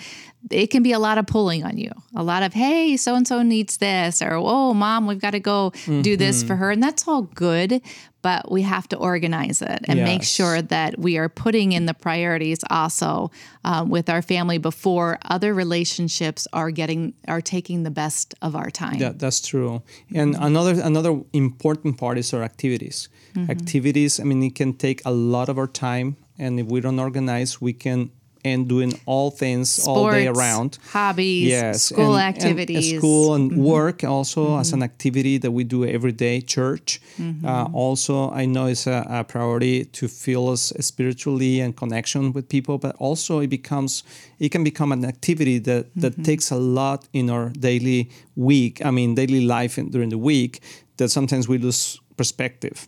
it 0.52 0.68
can 0.68 0.84
be 0.84 0.92
a 0.92 1.00
lot 1.00 1.18
of 1.18 1.26
pulling 1.26 1.64
on 1.64 1.78
you. 1.78 1.92
A 2.16 2.24
lot 2.24 2.44
of, 2.44 2.54
hey, 2.54 2.98
so 2.98 3.16
and 3.16 3.28
so 3.28 3.42
needs 3.44 3.78
this, 3.78 4.22
or 4.22 4.34
oh, 4.34 4.74
mom, 4.74 5.08
we've 5.08 5.22
got 5.22 5.32
to 5.32 5.40
go 5.40 5.72
do 5.86 6.18
this 6.18 6.44
for 6.44 6.56
her. 6.56 6.70
And 6.72 6.84
that's 6.84 7.08
all 7.08 7.22
good, 7.22 7.82
but 8.22 8.52
we 8.52 8.64
have 8.64 8.88
to 8.90 8.98
organize 8.98 9.62
it 9.62 9.80
and 9.88 10.04
make 10.04 10.24
sure 10.24 10.62
that 10.62 11.00
we 11.00 11.18
are 11.18 11.30
putting 11.30 11.72
in 11.72 11.86
the 11.86 11.94
priorities 11.94 12.60
also 12.70 13.32
um, 13.64 13.90
with 13.90 14.10
our 14.10 14.22
family 14.22 14.58
before 14.58 15.18
other 15.24 15.54
relationships 15.54 16.48
are 16.52 16.72
getting 16.72 17.14
are 17.28 17.42
taking 17.42 17.84
the 17.84 17.92
best 17.92 18.34
of 18.42 18.56
our 18.56 18.70
time. 18.70 18.96
Yeah, 18.96 19.14
that's 19.16 19.40
true. 19.40 19.82
And 20.14 20.36
another 20.36 20.82
another 20.82 21.22
important 21.32 21.98
part 21.98 22.18
is 22.18 22.34
our 22.34 22.44
activities. 22.44 23.10
Activities. 23.50 24.20
I 24.20 24.24
mean, 24.24 24.44
it 24.44 24.56
can 24.56 24.74
take 24.74 25.02
a 25.06 25.12
lot 25.12 25.50
of 25.50 25.58
our 25.58 25.68
time, 25.68 26.18
and 26.40 26.60
if 26.60 26.68
we 26.68 26.82
don't 26.82 27.00
organize, 27.00 27.62
we 27.62 27.74
can 27.74 28.10
end 28.46 28.68
doing 28.68 28.92
all 29.06 29.32
things 29.32 29.88
all 29.88 30.12
day 30.12 30.28
around. 30.28 30.78
hobbies, 30.92 31.48
Yes, 31.48 31.84
school 31.84 32.16
and- 32.18 32.26
and, 32.26 32.36
activities. 32.36 32.88
Mm-hmm. 32.90 32.98
school 32.98 33.36
and 33.36 33.56
work 33.56 34.04
also 34.04 34.58
as 34.60 34.74
an 34.74 34.84
activity 34.84 35.38
that 35.40 35.52
we 35.52 35.64
do 35.64 35.86
every 35.86 36.12
day. 36.12 36.42
Church, 36.42 37.00
Mm-hmm. 37.18 37.46
uh, 37.46 37.66
also 37.72 38.32
I 38.32 38.46
know 38.46 38.66
it's 38.66 38.86
a, 38.86 39.06
a 39.10 39.24
priority 39.24 39.86
to 39.86 40.08
feel 40.10 40.50
us 40.50 40.74
spiritually 40.82 41.62
and 41.62 41.74
connection 41.74 42.34
with 42.34 42.50
people, 42.50 42.78
but 42.78 42.96
also 43.00 43.40
it 43.40 43.48
becomes 43.50 44.04
it 44.40 44.50
can 44.52 44.64
become 44.64 44.92
an 44.92 45.06
activity 45.06 45.58
that 45.60 45.86
that 45.96 46.14
Mm-hmm. 46.14 46.24
takes 46.24 46.52
a 46.52 46.58
lot 46.58 47.08
in 47.14 47.30
our 47.30 47.50
daily 47.68 48.10
week. 48.36 48.82
I 48.86 48.92
mean, 48.92 49.16
daily 49.16 49.46
life 49.46 49.78
in, 49.80 49.90
during 49.90 50.10
the 50.10 50.18
week 50.32 50.60
that 50.98 51.10
sometimes 51.12 51.48
we 51.48 51.58
lose 51.58 51.98
perspective. 52.18 52.88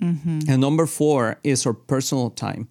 Mm-hmm. 0.00 0.40
And 0.48 0.60
number 0.60 0.86
four 0.86 1.38
is 1.44 1.66
our 1.66 1.74
personal 1.74 2.30
time. 2.30 2.68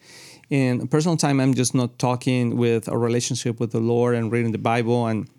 In 0.50 0.88
personal 0.88 1.15
time, 1.15 1.39
I'm 1.39 1.53
just 1.53 1.75
not 1.75 2.00
talking 2.00 2.57
with 2.57 2.88
a 2.88 2.98
relationship 2.98 3.59
with 3.59 3.71
the 3.71 3.79
Lord 3.79 4.15
and 4.15 4.31
reading 4.31 4.51
the 4.51 4.57
Bible 4.57 5.05
and 5.07 5.29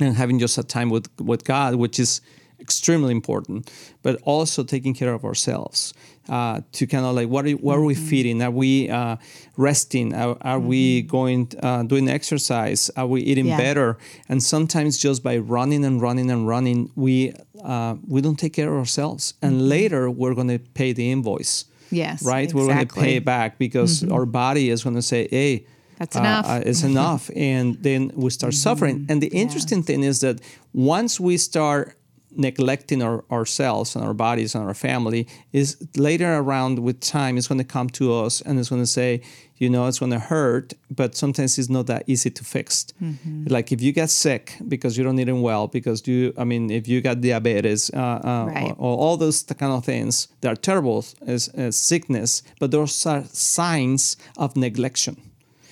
and 0.00 0.16
having 0.16 0.38
just 0.38 0.56
a 0.58 0.62
time 0.62 0.90
with 0.90 1.08
with 1.20 1.44
God, 1.44 1.74
which 1.74 1.98
is 1.98 2.20
extremely 2.60 3.12
important, 3.12 3.70
but 4.02 4.20
also 4.22 4.64
taking 4.64 4.94
care 4.94 5.12
of 5.14 5.24
ourselves 5.24 5.94
uh, 6.28 6.60
to 6.72 6.86
kind 6.86 7.04
of 7.06 7.14
like 7.14 7.28
what 7.28 7.46
are, 7.46 7.50
what 7.52 7.78
are 7.78 7.82
we 7.84 7.94
feeding? 7.94 8.42
Are 8.42 8.50
we 8.50 8.88
uh, 8.90 9.16
resting? 9.56 10.14
Are, 10.14 10.36
are 10.42 10.58
we 10.60 11.02
going 11.02 11.50
uh, 11.62 11.82
doing 11.84 12.08
exercise? 12.08 12.90
Are 12.96 13.06
we 13.06 13.20
eating 13.22 13.46
Yeah. 13.46 13.56
better? 13.56 13.98
And 14.28 14.42
sometimes 14.42 14.98
just 14.98 15.22
by 15.22 15.38
running 15.38 15.84
and 15.84 16.00
running 16.02 16.30
and 16.30 16.46
running, 16.46 16.90
we 16.96 17.32
uh, 17.64 17.96
we 18.06 18.20
don't 18.20 18.38
take 18.38 18.52
care 18.52 18.68
of 18.72 18.78
ourselves, 18.78 19.34
and 19.42 19.68
later 19.68 20.10
we're 20.10 20.34
going 20.34 20.48
to 20.48 20.58
pay 20.58 20.92
the 20.92 21.10
invoice. 21.10 21.64
Yes, 21.90 22.22
right. 22.22 22.52
We're 22.52 22.66
going 22.66 22.86
to 22.86 22.94
pay 22.94 23.16
it 23.16 23.24
back 23.24 23.58
because 23.58 24.04
our 24.10 24.26
body 24.26 24.68
is 24.70 24.82
going 24.84 24.96
to 24.96 25.02
say, 25.02 25.28
"Hey." 25.30 25.66
That's 25.98 26.14
uh, 26.14 26.20
enough. 26.20 26.46
uh, 26.46 26.62
it's 26.64 26.84
enough 26.92 27.28
and 27.34 27.76
then 27.82 28.12
we 28.14 28.30
start 28.30 28.54
suffering 28.54 29.04
and 29.08 29.20
the 29.20 29.26
interesting 29.34 29.82
thing 29.82 30.04
is 30.04 30.20
that 30.20 30.40
once 30.72 31.18
we 31.18 31.36
start 31.36 31.97
neglecting 32.38 33.02
our, 33.02 33.24
ourselves 33.30 33.96
and 33.96 34.04
our 34.04 34.14
bodies 34.14 34.54
and 34.54 34.64
our 34.64 34.74
family 34.74 35.26
is 35.52 35.76
later 35.96 36.36
around 36.36 36.78
with 36.78 37.00
time 37.00 37.36
it's 37.36 37.48
going 37.48 37.58
to 37.58 37.64
come 37.76 37.88
to 37.90 38.14
us 38.14 38.40
and 38.42 38.58
it's 38.60 38.68
going 38.70 38.80
to 38.80 38.86
say 39.00 39.20
you 39.56 39.68
know 39.68 39.86
it's 39.88 39.98
going 39.98 40.12
to 40.12 40.20
hurt 40.20 40.72
but 41.00 41.16
sometimes 41.16 41.58
it's 41.58 41.68
not 41.68 41.86
that 41.88 42.04
easy 42.06 42.30
to 42.30 42.44
fix 42.44 42.86
Mm-hmm. 43.02 43.46
like 43.48 43.72
if 43.72 43.80
you 43.82 43.92
get 43.92 44.08
sick 44.10 44.44
because 44.68 44.96
you 44.96 45.02
don't 45.04 45.18
eat 45.18 45.30
well 45.32 45.66
because 45.66 46.06
you 46.06 46.32
i 46.38 46.44
mean 46.44 46.70
if 46.70 46.86
you 46.86 47.00
got 47.00 47.20
diabetes 47.20 47.90
uh, 47.92 47.96
uh, 47.98 48.44
Right. 48.46 48.70
or, 48.78 48.92
or 48.92 48.96
all 49.02 49.16
those 49.16 49.42
kind 49.42 49.72
of 49.72 49.84
things 49.84 50.28
they 50.40 50.48
are 50.48 50.56
terrible 50.68 51.04
as, 51.26 51.48
as 51.48 51.76
sickness 51.76 52.42
but 52.60 52.70
those 52.70 53.04
are 53.06 53.24
signs 53.32 54.16
of 54.36 54.54
neglection 54.54 55.16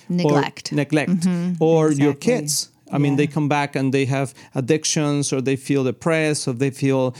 Neglect. 0.09 0.71
or 0.71 0.75
neglect 0.75 1.27
or 1.59 1.91
your 1.91 2.13
kids 2.13 2.69
i 2.91 2.97
mean 2.97 3.15
they 3.15 3.27
come 3.27 3.47
back 3.47 3.75
and 3.75 3.93
they 3.93 4.05
have 4.05 4.33
addictions 4.55 5.33
or 5.33 5.41
they 5.41 5.55
feel 5.55 5.83
depressed 5.83 6.47
or 6.47 6.53
they 6.53 6.71
feel 6.71 7.13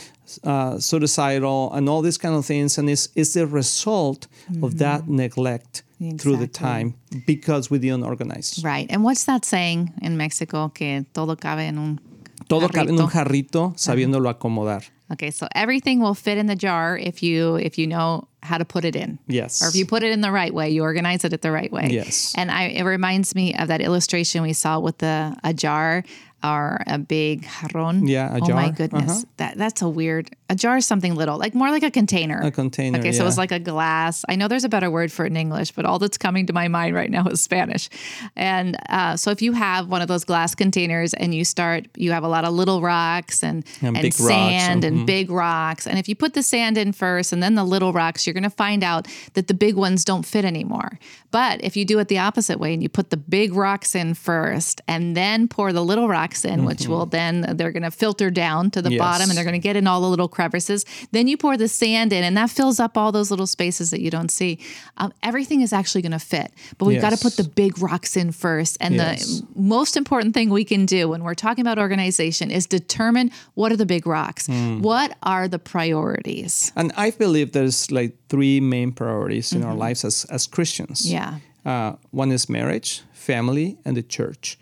uh, 0.44 0.80
suicidal 0.80 1.72
and 1.74 1.88
all 1.88 2.02
these 2.02 2.18
kind 2.18 2.36
of 2.36 2.46
things. 2.46 2.78
And 2.78 2.90
it's, 2.90 3.10
it's 3.16 3.34
the 3.34 3.48
result 3.48 4.28
of 4.62 4.78
that 4.80 5.08
neglect 5.08 5.84
through 6.20 6.38
the 6.38 6.48
time 6.48 6.96
because 7.26 7.70
we 7.70 7.80
didn't 7.80 8.04
organize. 8.04 8.62
Right. 8.64 8.88
And 8.90 9.04
what's 9.04 9.26
that 9.26 9.46
saying 9.46 9.94
in 10.02 10.18
Mexico? 10.18 10.70
Que 10.70 11.06
todo 11.14 11.36
cabe 11.36 11.68
en 11.68 11.78
un 11.78 12.00
todo 12.48 12.70
cabe 12.70 12.90
en 12.90 13.00
un 13.00 13.08
jarrito. 13.08 13.74
jarrito 13.74 13.74
sabiéndolo 13.78 14.30
acomodar. 14.30 14.84
Okay, 15.12 15.32
so 15.32 15.48
everything 15.56 16.02
will 16.02 16.14
fit 16.14 16.38
in 16.38 16.48
the 16.48 16.56
jar 16.56 16.98
if 16.98 17.24
you 17.24 17.56
if 17.56 17.78
you 17.78 17.88
know 17.88 18.28
how 18.48 18.58
to 18.58 18.66
put 18.66 18.86
it 18.86 18.96
in. 18.96 19.20
Yes. 19.28 19.62
Or 19.62 19.68
if 19.68 19.76
you 19.76 19.86
put 19.86 20.04
it 20.04 20.12
in 20.12 20.22
the 20.22 20.32
right 20.32 20.54
way, 20.54 20.70
you 20.70 20.84
organize 20.84 21.24
it 21.24 21.34
at 21.34 21.42
the 21.42 21.52
right 21.52 21.72
way. 21.72 21.90
Yes. 21.92 22.34
And 22.36 22.50
I, 22.50 22.64
it 22.64 22.84
reminds 22.84 23.36
me 23.36 23.54
of 23.54 23.68
that 23.68 23.82
illustration 23.82 24.42
we 24.42 24.54
saw 24.54 24.80
with 24.80 24.98
the 25.00 25.36
a 25.44 25.54
jar 25.54 26.04
or 26.44 26.82
a 26.88 26.98
big 26.98 27.44
jarron. 27.46 28.08
Yeah, 28.08 28.36
a 28.36 28.40
jar. 28.40 28.52
oh 28.52 28.56
my 28.56 28.70
goodness, 28.70 29.12
Uh-huh. 29.12 29.24
that 29.38 29.58
that's 29.58 29.82
a 29.82 29.90
weird. 29.90 30.30
A 30.50 30.56
jar 30.56 30.78
is 30.78 30.86
something 30.86 31.14
little, 31.16 31.38
like 31.38 31.54
more 31.56 31.70
like 31.72 31.84
a 31.84 31.92
container. 31.92 32.40
A 32.42 32.52
container, 32.52 33.00
Okay, 33.00 33.12
so 33.12 33.26
it's 33.26 33.36
yeah. 33.36 33.42
like 33.42 33.52
a 33.52 33.60
glass. 33.60 34.24
I 34.30 34.36
know 34.36 34.48
there's 34.48 34.64
a 34.64 34.70
better 34.70 34.90
word 34.90 35.12
for 35.12 35.26
it 35.26 35.30
in 35.32 35.38
English, 35.38 35.72
but 35.72 35.84
all 35.86 36.00
that's 36.00 36.18
coming 36.18 36.46
to 36.46 36.54
my 36.54 36.68
mind 36.70 36.96
right 36.96 37.10
now 37.12 37.26
is 37.28 37.42
Spanish. 37.42 37.90
And 38.36 38.78
uh, 38.90 39.18
so 39.18 39.32
if 39.32 39.42
you 39.42 39.52
have 39.54 39.90
one 39.90 40.02
of 40.02 40.08
those 40.08 40.24
glass 40.24 40.56
containers 40.56 41.14
and 41.14 41.34
you 41.36 41.44
start, 41.44 41.88
you 41.98 42.12
have 42.12 42.24
a 42.24 42.28
lot 42.30 42.46
of 42.46 42.54
little 42.54 42.82
rocks 42.82 43.44
and 43.44 43.66
And 43.82 43.98
and, 43.98 44.04
big 44.04 44.14
rocks, 44.20 44.28
sand 44.28 44.84
and 44.84 45.00
mhm. 45.00 45.06
big 45.06 45.32
rocks. 45.32 45.88
And 45.88 45.98
if 46.00 46.08
you 46.08 46.16
put 46.16 46.34
the 46.34 46.44
sand 46.44 46.78
in 46.78 46.92
first 46.94 47.34
and 47.34 47.42
then 47.44 47.56
the 47.56 47.64
little 47.66 47.92
rocks, 47.92 48.26
you're 48.28 48.34
going 48.34 48.44
to 48.44 48.50
find 48.50 48.84
out 48.84 49.08
that 49.34 49.48
the 49.48 49.54
big 49.54 49.76
ones 49.76 50.06
don't 50.06 50.26
fit 50.26 50.46
anymore. 50.46 51.00
But 51.32 51.64
if 51.64 51.76
you 51.76 51.84
do 51.84 52.00
it 52.00 52.08
the 52.08 52.20
opposite 52.20 52.60
way 52.60 52.74
and 52.74 52.82
you 52.82 52.90
put 52.90 53.10
the 53.10 53.18
big 53.18 53.54
rocks 53.54 53.96
in 53.96 54.14
first 54.14 54.82
and 54.88 55.16
then 55.18 55.48
pour 55.48 55.74
the 55.74 55.84
little 55.84 56.08
rocks 56.08 56.27
in, 56.46 56.66
which 56.66 56.88
will 56.88 57.06
then 57.06 57.42
they're 57.58 57.72
going 57.72 57.84
to 57.84 57.92
filter 57.92 58.30
down 58.30 58.72
to 58.72 58.82
the 58.82 58.92
Yes. 58.92 59.00
bottom 59.00 59.30
and 59.30 59.38
they're 59.38 59.44
going 59.46 59.62
to 59.62 59.68
get 59.70 59.76
in 59.76 59.88
all 59.88 60.02
the 60.02 60.08
little 60.10 60.28
crevices. 60.28 60.86
Then 61.12 61.28
you 61.28 61.38
pour 61.38 61.58
the 61.58 61.68
sand 61.68 62.12
in 62.14 62.24
and 62.24 62.36
that 62.38 62.50
fills 62.50 62.80
up 62.80 62.98
all 62.98 63.12
those 63.12 63.30
little 63.32 63.48
spaces 63.48 63.92
that 63.92 64.02
you 64.02 64.10
don't 64.10 64.30
see. 64.32 64.60
Um, 64.98 65.12
everything 65.24 65.62
is 65.62 65.72
actually 65.74 66.02
going 66.02 66.12
to 66.14 66.20
fit, 66.20 66.52
but 66.78 66.86
we've 66.86 67.02
got 67.02 67.12
to 67.12 67.18
put 67.18 67.38
the 67.38 67.44
big 67.44 67.80
rocks 67.82 68.16
in 68.18 68.32
first. 68.32 68.78
And 68.80 68.96
Yes. 68.96 69.42
the 69.42 69.48
most 69.56 69.98
important 69.98 70.34
thing 70.34 70.50
we 70.50 70.64
can 70.66 70.86
do 70.86 71.10
when 71.10 71.24
we're 71.24 71.36
talking 71.36 71.62
about 71.62 71.78
organization 71.80 72.52
is 72.52 72.66
determine 72.66 73.32
what 73.56 73.72
are 73.72 73.78
the 73.78 73.86
big 73.86 74.06
rocks. 74.08 74.48
Hmm. 74.48 74.82
What 74.82 75.16
are 75.24 75.48
the 75.48 75.60
priorities? 75.60 76.72
and 76.76 76.92
i 76.98 77.12
believe 77.12 77.52
there's 77.52 77.92
like 77.92 78.14
three 78.30 78.60
main 78.60 78.92
priorities 78.92 79.54
in 79.54 79.64
our 79.64 79.74
lives 79.76 80.06
as, 80.06 80.26
as 80.30 80.48
christians 80.48 81.02
Mm-hmm. 81.02 81.14
Yeah. 81.14 81.40
Uh, 81.66 81.96
one 82.12 82.32
is 82.32 82.48
marriage, 82.50 83.02
family, 83.12 83.78
and 83.84 83.98
the 83.98 84.02
church. 84.02 84.58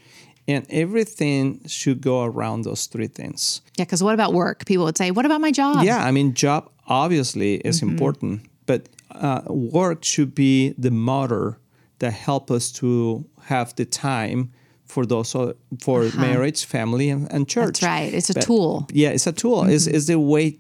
And 0.48 0.66
everything 0.70 1.62
should 1.68 2.02
go 2.02 2.24
around 2.24 2.66
those 2.66 2.86
three 2.86 3.08
things. 3.08 3.62
Yeah, 3.78 3.86
because 3.86 4.04
what 4.04 4.14
about 4.14 4.32
work? 4.34 4.66
People 4.66 4.86
would 4.86 4.98
say, 4.98 5.10
"What 5.12 5.26
about 5.26 5.42
my 5.42 5.52
job?" 5.52 5.84
Yeah, 5.84 6.08
I 6.08 6.12
mean, 6.12 6.34
job 6.36 6.70
obviously 6.88 7.56
is 7.66 7.78
Mm-hmm. 7.82 7.90
important, 7.90 8.42
but 8.68 8.88
uh, 9.12 9.42
work 9.48 10.04
should 10.04 10.36
be 10.36 10.76
the 10.78 10.92
motor 10.92 11.58
that 11.98 12.14
help 12.14 12.52
us 12.52 12.72
to 12.74 13.26
have 13.48 13.74
the 13.76 13.86
time 13.86 14.52
for 14.86 15.06
those 15.06 15.32
for 15.82 16.10
marriage, 16.18 16.66
family, 16.66 17.10
and, 17.10 17.32
and 17.34 17.48
church. 17.50 17.82
Uh-huh. 17.84 17.92
That's 17.96 18.04
right. 18.04 18.14
It's 18.14 18.30
a 18.30 18.34
But- 18.34 18.44
tool. 18.44 18.82
Mm-hmm. 18.82 18.98
Yeah, 18.98 19.10
it's 19.16 19.28
a 19.28 19.32
tool. 19.34 19.64
It's, 19.64 19.88
it's 19.88 20.06
the 20.06 20.20
way 20.20 20.60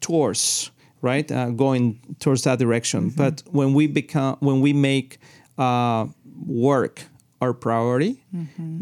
towards 0.00 0.70
right 1.02 1.30
uh, 1.30 1.50
going 1.50 1.98
towards 2.20 2.42
that 2.44 2.58
direction. 2.58 3.10
Mm-hmm. 3.10 3.16
But 3.16 3.42
when 3.50 3.74
we 3.74 3.86
become 3.86 4.36
when 4.40 4.60
we 4.62 4.72
make 4.72 5.18
uh, 5.58 6.06
work 6.46 7.02
our 7.40 7.54
priority, 7.54 8.22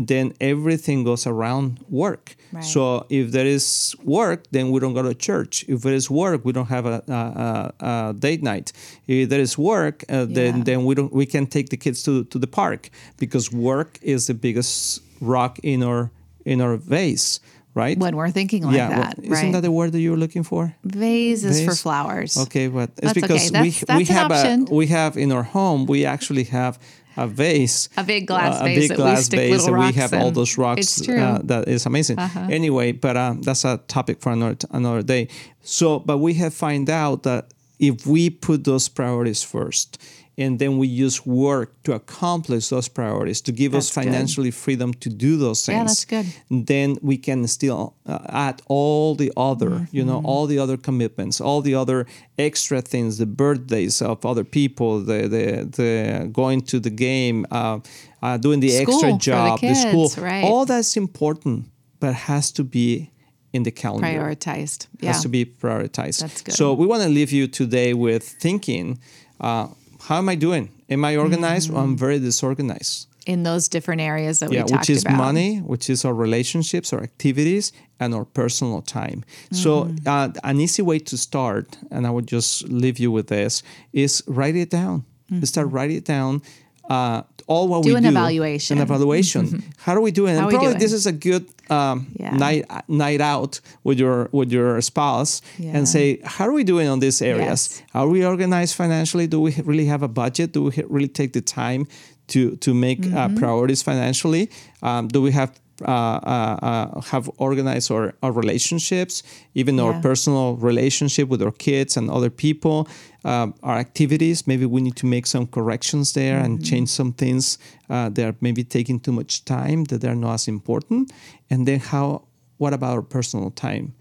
then 0.07 0.33
everything 0.41 1.05
goes 1.05 1.27
around 1.27 1.79
work. 1.89 2.25
Mm-hmm. 2.35 2.57
Right. 2.57 2.65
So 2.65 3.07
if 3.09 3.31
there 3.31 3.47
is 3.47 3.95
work, 4.03 4.45
then 4.51 4.71
we 4.73 4.81
don't 4.81 4.95
go 4.95 5.03
to 5.03 5.15
church. 5.15 5.65
If 5.69 5.83
there 5.83 5.95
is 5.95 6.11
work, 6.11 6.45
we 6.45 6.53
don't 6.53 6.69
have 6.69 6.87
a, 6.87 7.03
a, 7.09 7.15
a, 7.15 8.09
a 8.11 8.15
date 8.15 8.43
night. 8.43 8.73
If 9.07 9.29
there 9.29 9.41
is 9.41 9.57
work, 9.57 10.05
uh, 10.09 10.25
then 10.25 10.57
Yeah. 10.59 10.65
then 10.65 10.85
we 10.87 10.95
don't 10.95 11.13
we 11.13 11.27
can 11.27 11.47
take 11.47 11.69
the 11.69 11.77
kids 11.77 12.03
to, 12.03 12.25
to 12.25 12.39
the 12.39 12.47
park 12.49 12.91
because 13.19 13.53
work 13.53 13.99
is 14.03 14.27
the 14.27 14.35
biggest 14.35 15.03
rock 15.21 15.59
in 15.63 15.83
our 15.83 16.11
in 16.45 16.61
our 16.61 16.77
vase, 16.77 17.41
right? 17.75 17.99
When 17.99 18.17
we're 18.17 18.31
thinking 18.31 18.65
like 18.65 18.77
yeah, 18.77 18.89
well, 18.89 19.03
that, 19.03 19.19
isn't 19.19 19.31
right? 19.31 19.53
that 19.53 19.61
the 19.63 19.71
word 19.73 19.93
that 19.93 20.01
you 20.01 20.11
were 20.11 20.17
looking 20.17 20.43
for? 20.43 20.75
Vase 20.85 21.45
is 21.45 21.65
for 21.65 21.75
flowers. 21.75 22.37
Okay, 22.37 22.69
but 22.69 22.91
it's 22.91 23.01
That's 23.01 23.11
okay. 23.13 23.21
because 23.21 23.51
That's- 23.51 23.63
we 23.81 23.87
that's 23.87 23.99
we 23.99 24.05
have 24.15 24.31
option. 24.33 24.67
a 24.71 24.75
we 24.75 24.87
have 24.89 25.17
in 25.17 25.33
our 25.33 25.43
home 25.43 25.87
we 25.87 26.05
actually 26.05 26.45
have 26.45 26.79
a 27.17 27.27
vase, 27.27 27.89
A 27.97 28.05
big 28.05 28.29
glass 28.29 28.61
uh, 28.61 28.65
vase 28.65 28.77
a 28.77 28.89
big 28.89 28.97
glass 28.97 29.29
vase, 29.29 29.67
and 29.67 29.77
we 29.77 29.93
have 29.93 30.15
all 30.15 30.31
those 30.31 30.57
rocks. 30.57 30.81
It's 30.81 31.05
true. 31.05 31.19
Uh-huh. 31.19 31.35
Uh, 31.37 31.41
that 31.45 31.69
is 31.69 31.85
amazing. 31.85 32.19
Anyway, 32.49 32.93
but 32.93 33.17
um, 33.17 33.43
that's 33.43 33.65
a 33.65 33.79
topic 33.89 34.21
for 34.21 34.31
another 34.33 34.57
another 34.71 35.03
day. 35.03 35.27
So, 35.63 35.99
but 35.99 36.19
we 36.19 36.35
have 36.35 36.55
find 36.55 36.89
out 36.89 37.25
that 37.25 37.53
if 37.81 38.07
we 38.07 38.31
put 38.31 38.65
those 38.65 38.89
priorities 38.89 39.43
first. 39.43 39.99
And 40.45 40.59
then 40.59 40.79
we 40.79 40.87
use 40.87 41.27
work 41.27 41.69
to 41.83 41.93
accomplish 41.95 42.69
those 42.69 42.89
priorities, 42.89 43.41
to 43.43 43.53
give 43.53 43.75
us 43.75 43.87
That's 43.91 43.95
good. 43.97 44.05
financially 44.05 44.51
freedom 44.53 44.95
to 44.95 45.09
do 45.09 45.37
those 45.37 45.67
things 45.67 45.77
Yeah, 45.77 45.85
that's 45.85 46.05
good. 46.05 46.27
then 46.67 46.97
we 47.03 47.17
can 47.19 47.47
still 47.49 47.95
uh, 48.07 48.19
add 48.29 48.63
all 48.69 49.17
the 49.17 49.31
other, 49.37 49.89
you 49.91 50.05
know, 50.05 50.19
Mm-hmm. 50.19 50.27
all 50.31 50.47
the 50.47 50.59
other 50.65 50.77
commitments, 50.77 51.41
all 51.41 51.61
the 51.61 51.75
other 51.75 52.07
extra 52.37 52.81
things, 52.81 53.17
the 53.19 53.27
birthdays 53.27 54.01
of 54.03 54.25
other 54.25 54.45
people, 54.45 54.91
the 55.11 55.21
the, 55.29 55.47
the 55.79 56.29
going 56.41 56.61
to 56.71 56.79
the 56.81 56.91
game, 56.91 57.45
uh, 57.51 57.79
uh, 58.23 58.37
doing 58.39 58.61
the 58.61 58.71
School 58.71 58.95
extra 58.95 59.09
for 59.09 59.13
the 59.13 59.19
job, 59.31 59.61
the, 59.61 59.75
school, 59.75 60.09
right. 60.25 60.45
all 60.45 60.65
that's 60.67 60.97
important, 60.97 61.67
but 62.01 62.13
has 62.15 62.53
to 62.53 62.63
be 62.65 63.11
in 63.53 63.63
the 63.65 63.73
calendar. 63.73 64.07
Prioritized. 64.07 64.87
Yeah. 65.01 65.13
Has 65.13 65.23
to 65.23 65.29
be 65.29 65.45
prioritized. 65.45 66.21
That's 66.21 66.43
good. 66.43 66.55
So 66.55 66.65
we 66.81 66.87
want 66.87 67.03
to 67.03 67.09
leave 67.09 67.33
you 67.33 67.49
today 67.49 67.93
with 67.95 68.23
thinking. 68.43 68.99
Uh, 69.41 69.67
how 70.01 70.19
am 70.19 70.29
I 70.29 70.35
doing? 70.37 70.71
Am 70.89 71.05
I 71.05 71.17
organized? 71.17 71.71
Or 71.71 71.79
I'm 71.79 71.97
very 71.97 72.19
disorganized 72.19 73.07
in 73.27 73.43
those 73.43 73.69
different 73.69 74.01
areas 74.01 74.39
that 74.41 74.51
yeah, 74.51 74.63
we 74.63 74.69
talked 74.69 74.81
which 74.89 74.91
is 74.91 75.03
about. 75.05 75.17
money, 75.19 75.59
which 75.59 75.91
is 75.91 76.05
our 76.05 76.15
relationships, 76.15 76.93
our 76.95 77.03
activities, 77.03 77.73
and 78.01 78.15
our 78.15 78.25
personal 78.25 78.81
time. 78.83 79.23
So, 79.53 79.85
Mm-hmm. 79.85 80.09
uh, 80.09 80.29
an 80.51 80.61
easy 80.61 80.81
way 80.83 80.99
to 81.01 81.17
start, 81.19 81.77
and 81.91 82.07
I 82.07 82.11
would 82.11 82.27
just 82.27 82.69
leave 82.69 82.99
you 82.99 83.11
with 83.13 83.27
this, 83.27 83.63
is 83.93 84.23
write 84.27 84.57
it 84.57 84.71
down. 84.71 85.05
Start 85.43 85.71
write 85.71 85.91
it 85.91 86.05
down. 86.07 86.41
Uh, 86.89 87.23
all 87.47 87.69
what 87.69 87.81
Mm-hmm. 87.83 87.89
Do 87.89 87.93
we 87.95 87.97
an 87.99 88.03
do. 88.05 88.09
evaluation. 88.09 88.79
An 88.79 88.83
evaluation. 88.83 89.63
How 89.85 89.95
are 89.95 90.01
we 90.01 90.11
doing? 90.11 90.35
How 90.37 90.43
and 90.45 90.51
probably 90.51 90.69
doing? 90.71 90.79
this 90.81 90.93
is 90.95 91.07
a 91.07 91.13
good 91.13 91.45
um, 91.71 92.07
Yeah. 92.21 92.37
night 92.37 92.65
night 92.89 93.21
out 93.21 93.61
with 93.85 93.99
your 93.99 94.29
with 94.33 94.53
your 94.53 94.81
spouse 94.81 95.43
Yeah. 95.59 95.77
and 95.77 95.89
say, 95.89 96.19
how 96.25 96.47
are 96.49 96.53
we 96.53 96.65
doing 96.65 96.89
on 96.89 97.01
these 97.01 97.23
areas? 97.23 97.69
Yes. 97.71 97.83
Are 97.95 98.09
we 98.09 98.25
organized 98.25 98.75
financially? 98.75 99.27
Do 99.27 99.41
we 99.41 99.53
really 99.65 99.87
have 99.87 100.03
a 100.05 100.09
budget? 100.09 100.53
Do 100.53 100.63
we 100.65 100.73
really 100.89 101.09
take 101.09 101.33
the 101.33 101.41
time 101.43 101.87
to 102.29 102.57
to 102.57 102.75
make 102.75 103.01
Mm-hmm. 103.03 103.17
uh, 103.17 103.29
priorities 103.41 103.83
financially? 103.83 104.49
Um, 104.83 105.09
do 105.09 105.23
we 105.23 105.33
have 105.33 105.51
uh, 105.83 105.91
uh, 105.91 106.59
uh, 106.63 107.01
have 107.03 107.31
organized 107.39 107.91
our, 107.91 108.15
our 108.23 108.33
relationships, 108.33 109.23
even 109.55 109.79
our 109.81 110.01
personal 110.01 110.57
relationship 110.57 111.29
with 111.29 111.43
our 111.43 111.53
kids 111.53 111.97
and 111.97 112.11
other 112.11 112.31
people, 112.31 112.89
um, 113.25 113.55
our 113.63 113.77
activities? 113.79 114.47
Maybe 114.47 114.67
we 114.67 114.81
need 114.81 114.97
to 114.97 115.07
make 115.07 115.27
some 115.27 115.47
corrections 115.47 116.13
there 116.13 116.39
and 116.39 116.59
Mm-hmm. 116.59 116.65
change 116.65 116.89
some 116.89 117.13
things 117.13 117.59
uh, 117.91 118.09
that 118.11 118.25
are 118.25 118.37
maybe 118.41 118.65
taking 118.65 119.01
too 119.01 119.13
much 119.13 119.45
time 119.45 119.85
that 119.85 120.01
they're 120.01 120.15
not 120.17 120.35
as 120.35 120.49
important. 120.49 121.13
And 121.51 121.67
then 121.67 121.81
how? 121.81 122.23
What 122.57 122.73
about 122.73 122.93
our 122.97 123.03
personal 123.03 123.51
time? 123.51 123.95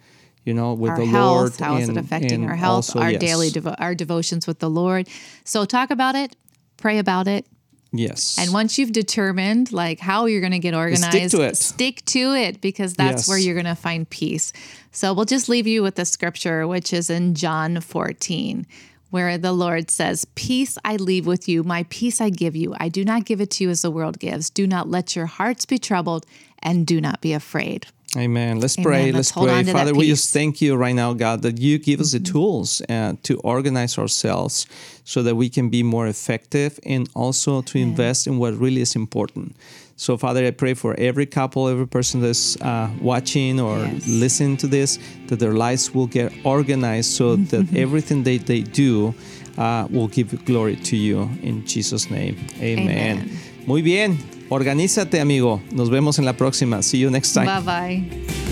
You 0.46 0.54
know, 0.54 0.74
with 0.74 0.92
our 0.92 0.98
the 1.00 1.06
health, 1.06 1.60
Lord. 1.60 1.70
how 1.70 1.76
is 1.78 1.90
it 1.90 1.98
and- 1.98 2.00
affecting 2.00 2.46
our 2.50 2.56
health, 2.56 2.96
also, 2.96 3.00
our 3.02 3.12
yes. 3.12 3.22
daily 3.22 3.50
devo- 3.52 3.76
our 3.80 3.94
devotions 3.94 4.48
with 4.48 4.60
the 4.60 4.70
Lord. 4.70 5.08
So 5.44 5.66
talk 5.66 5.92
about 5.92 6.16
it, 6.16 6.36
pray 6.78 6.98
about 7.00 7.28
it, 7.28 7.46
Yes. 7.92 8.38
and 8.38 8.52
once 8.54 8.78
you've 8.78 8.92
determined 8.92 9.72
like 9.72 10.00
how 10.00 10.26
you're 10.26 10.42
going 10.42 10.52
to 10.52 10.60
get 10.60 10.74
organized, 10.74 11.32
to 11.32 11.42
it. 11.42 11.58
stick 11.58 12.04
to 12.06 12.34
it 12.34 12.60
because 12.62 12.94
that's 12.96 13.22
Yes. 13.24 13.28
where 13.30 13.38
you're 13.38 13.56
going 13.56 13.66
to 13.66 13.76
find 13.76 14.10
peace. 14.10 14.52
So 14.92 15.14
we'll 15.14 15.26
just 15.26 15.48
leave 15.50 15.68
you 15.68 15.84
with 15.84 15.96
the 15.96 16.06
scripture, 16.06 16.68
which 16.68 16.92
is 16.92 17.10
in 17.10 17.34
John 17.36 17.80
14, 17.80 18.66
where 19.10 19.38
the 19.38 19.54
Lord 19.54 19.90
says, 19.90 20.26
Peace 20.36 20.78
I 20.84 20.98
leave 20.98 21.26
with 21.26 21.48
you, 21.48 21.64
my 21.64 21.86
peace 21.90 22.20
I 22.20 22.30
give 22.30 22.56
you. 22.56 22.76
I 22.80 22.90
do 22.90 23.06
not 23.06 23.26
give 23.26 23.40
it 23.42 23.52
to 23.52 23.64
you 23.64 23.70
as 23.70 23.82
the 23.84 23.92
world 23.92 24.20
gives. 24.20 24.50
Do 24.50 24.68
not 24.68 24.90
let 24.90 25.16
your 25.16 25.28
hearts 25.28 25.66
be 25.66 25.78
troubled 25.78 26.26
and 26.60 26.86
do 26.86 27.00
not 27.00 27.22
be 27.22 27.32
afraid. 27.34 27.88
Amen. 28.16 28.60
Let's 28.60 28.78
Amen. 28.78 28.84
pray. 28.86 29.12
Let's 29.12 29.36
Let's, 29.36 29.64
pray. 29.66 29.74
Father, 29.74 29.94
we 29.94 30.08
just 30.08 30.32
thank 30.34 30.62
you 30.62 30.76
right 30.76 30.96
now, 30.96 31.14
God, 31.14 31.42
that 31.42 31.60
you 31.60 31.78
give 31.78 32.00
us 32.00 32.14
the 32.14 32.20
tools 32.22 32.82
uh, 32.90 33.14
to 33.24 33.38
organize 33.40 33.98
ourselves 33.98 34.66
so 35.04 35.22
that 35.24 35.36
we 35.36 35.50
can 35.50 35.70
be 35.70 35.84
more 35.84 36.08
effective 36.08 36.80
and 36.86 37.10
also 37.14 37.62
to 37.64 37.78
invest 37.78 38.26
in 38.26 38.38
what 38.38 38.54
really 38.58 38.82
is 38.82 38.96
important. 38.96 39.56
So, 39.98 40.16
Father, 40.16 40.46
I 40.46 40.52
pray 40.52 40.74
for 40.74 40.94
every 40.98 41.26
couple, 41.26 41.68
every 41.68 41.88
person 41.88 42.22
that's 42.22 42.56
uh, 42.62 42.90
watching 43.02 43.60
or 43.60 43.80
Yes. 43.80 44.08
listening 44.08 44.58
to 44.58 44.68
this, 44.68 45.00
that 45.28 45.40
their 45.40 45.54
lives 45.54 45.94
will 45.94 46.08
get 46.08 46.32
organized 46.46 47.12
so 47.12 47.36
that 47.36 47.76
everything 47.76 48.24
they, 48.24 48.38
they 48.38 48.62
do 48.62 49.14
uh, 49.58 49.88
will 49.90 50.08
give 50.08 50.46
glory 50.46 50.76
to 50.78 50.96
you. 50.96 51.30
In 51.42 51.66
Jesus' 51.66 52.10
name, 52.10 52.38
amen. 52.62 53.18
Amen. 53.20 53.30
Muy 53.66 53.82
bien. 53.82 54.18
Organízate, 54.50 55.20
amigo. 55.20 55.62
Nos 55.72 55.90
vemos 55.90 56.20
en 56.20 56.26
la 56.26 56.34
próxima. 56.34 56.82
See 56.82 57.00
you 57.00 57.10
next 57.12 57.34
time. 57.34 57.46
Bye 57.46 57.62
bye. 57.62 58.47